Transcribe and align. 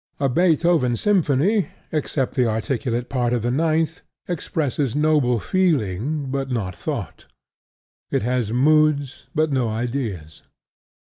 A 0.19 0.29
Beethoven 0.29 0.95
symphony 0.97 1.67
(except 1.91 2.33
the 2.33 2.47
articulate 2.47 3.07
part 3.07 3.33
of 3.33 3.43
the 3.43 3.51
ninth) 3.51 4.01
expresses 4.27 4.95
noble 4.95 5.37
feeling, 5.39 6.31
but 6.31 6.49
not 6.49 6.73
thought: 6.73 7.27
it 8.09 8.23
has 8.23 8.51
moods, 8.51 9.27
but 9.35 9.51
no 9.51 9.69
ideas. 9.69 10.41